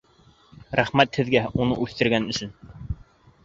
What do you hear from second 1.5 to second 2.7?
уны үҫтергән өсөн!